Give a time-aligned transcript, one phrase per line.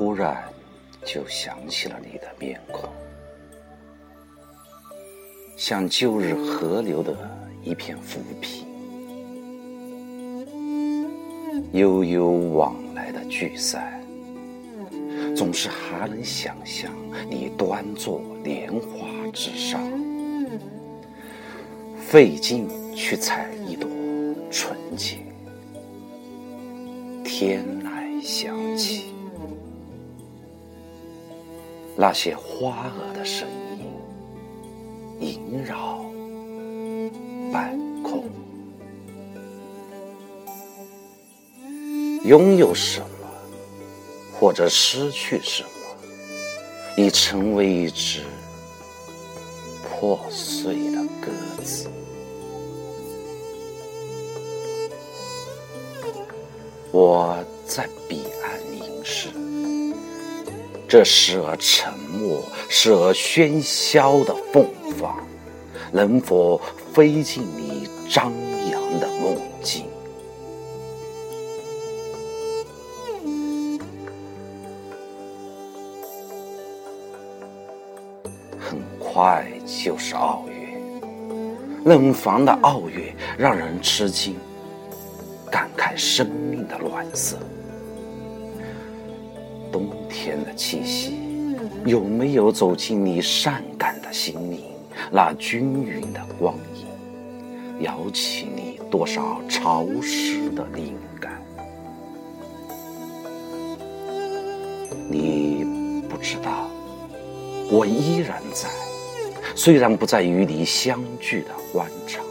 [0.00, 0.49] 突然
[1.04, 2.88] 就想起了你的面孔，
[5.56, 7.16] 像旧日河流的
[7.62, 8.66] 一片浮萍，
[11.72, 14.00] 悠悠往来的聚散，
[15.34, 16.94] 总是还能想象
[17.28, 19.80] 你端坐莲花之上，
[21.96, 23.88] 费劲去采一朵
[24.50, 25.16] 纯洁，
[27.24, 29.06] 天籁响起。
[31.96, 33.86] 那些花儿的声音
[35.20, 36.04] 萦绕
[37.52, 38.24] 半空。
[42.24, 43.06] 拥有什么，
[44.38, 45.68] 或者失去什么，
[46.96, 48.22] 已成为一只
[49.82, 51.30] 破碎的鸽
[51.62, 51.90] 子。
[56.92, 59.28] 我在彼岸凝视。
[60.90, 64.66] 这时而沉默，时而喧嚣的凤
[65.00, 65.16] 凰，
[65.92, 66.60] 能否
[66.92, 68.32] 飞进你张
[68.72, 69.86] 扬的梦境？
[78.58, 80.76] 很快就是二月，
[81.84, 84.36] 冷房的二月让人吃惊，
[85.52, 87.38] 感慨生命的暖色。
[89.72, 91.14] 冬天的气息
[91.84, 94.60] 有没有走进你善感的心灵？
[95.10, 96.86] 那均匀的光影，
[97.82, 101.40] 摇起你多少潮湿的灵感？
[105.08, 105.64] 你
[106.08, 106.68] 不知道，
[107.70, 108.68] 我依然在，
[109.56, 112.24] 虽然不再与你相聚的欢场，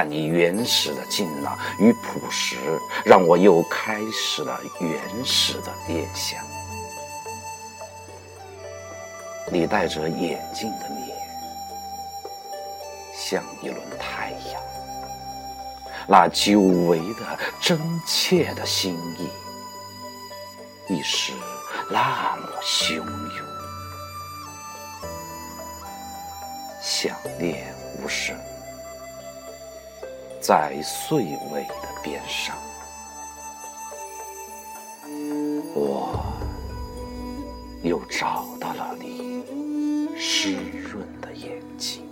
[0.00, 2.54] 但你原始的静朗与朴实，
[3.04, 6.40] 让我又开始了原始的念想。
[9.50, 11.18] 你戴着眼镜的脸，
[13.12, 14.62] 像一轮太阳，
[16.06, 17.76] 那久违的真
[18.06, 21.32] 切的心意，一时
[21.90, 23.46] 那么汹涌，
[26.80, 28.38] 想念无声，
[30.48, 32.56] 在岁尾的边上，
[35.74, 36.24] 我
[37.82, 39.44] 又找到了你。
[40.16, 40.54] 湿
[40.90, 42.02] 润的眼睛，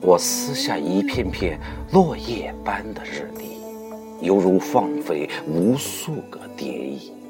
[0.00, 1.58] 我撕下一片片
[1.90, 7.23] 落叶般的日历，犹如放飞无数个蝶影。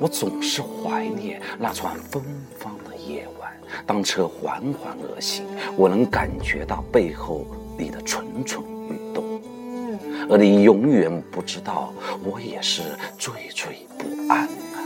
[0.00, 2.22] 我总是怀念那串芬
[2.58, 3.52] 芳的夜晚，
[3.86, 5.44] 当车缓缓而行，
[5.76, 7.46] 我能感觉到背后
[7.76, 9.38] 你的蠢蠢欲动。
[10.30, 11.92] 而你永远不知道，
[12.24, 12.80] 我也是
[13.18, 13.66] 惴惴
[13.98, 14.80] 不安啊！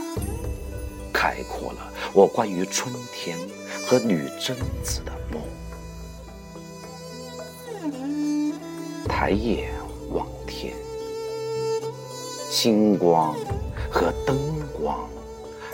[1.13, 3.37] 开阔了我关于春天
[3.87, 4.53] 和女贞
[4.83, 5.41] 子的梦。
[9.07, 9.71] 抬眼
[10.11, 10.73] 望天，
[12.49, 13.33] 星光
[13.89, 14.35] 和灯
[14.79, 15.09] 光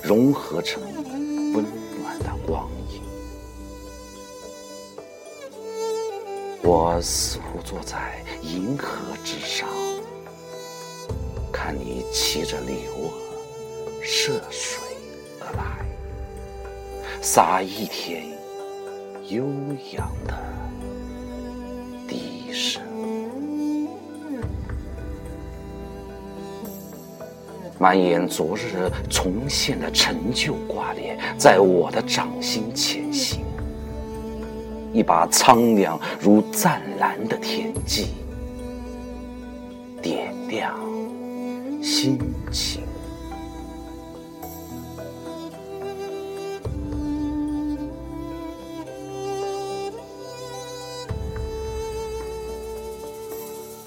[0.01, 0.81] 融合成
[1.53, 1.65] 温
[2.01, 3.01] 暖的光影。
[6.63, 9.67] 我似乎坐在银河之上，
[11.51, 13.11] 看你骑着牛儿
[14.01, 14.81] 涉水
[15.39, 15.85] 而来，
[17.21, 18.29] 洒一天
[19.27, 19.45] 悠
[19.93, 20.37] 扬的
[22.07, 22.90] 笛声。
[27.81, 33.41] 满眼昨日重现的陈旧挂念，在我的掌心前行。
[34.93, 38.09] 一把苍凉如湛蓝的天际，
[39.99, 40.79] 点亮
[41.81, 42.19] 心
[42.51, 42.83] 情。